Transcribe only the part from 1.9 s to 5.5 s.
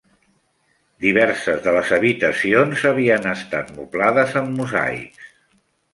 habitacions havien estat moblades amb mosaics.